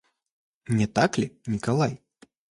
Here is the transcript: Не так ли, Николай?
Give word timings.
Не 0.77 0.87
так 0.87 1.19
ли, 1.19 1.31
Николай? 1.45 1.93